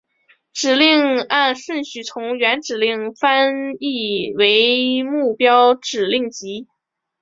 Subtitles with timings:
[0.51, 6.67] 指令按顺序从原指令集翻译为目标指令集。